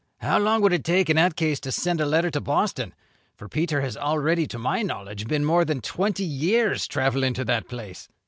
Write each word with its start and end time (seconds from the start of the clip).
How 0.21 0.39
long 0.39 0.63
would 0.63 0.73
it 0.73 0.83
take, 0.83 1.11
in 1.11 1.15
that 1.17 1.35
case, 1.35 1.59
to 1.59 1.71
send 1.71 2.01
a 2.01 2.07
letter 2.07 2.31
to 2.31 2.41
Boston? 2.41 2.95
For 3.35 3.47
Peter 3.47 3.81
has 3.81 3.95
already, 3.95 4.47
to 4.47 4.57
my 4.57 4.81
knowledge, 4.81 5.27
been 5.27 5.45
more 5.45 5.63
than 5.63 5.79
twenty 5.79 6.23
years 6.25 6.87
travelling 6.87 7.35
to 7.35 7.45
that 7.45 7.67
place." 7.69 8.07